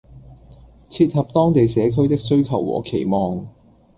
[0.89, 3.47] 切合當地社區的需求和期望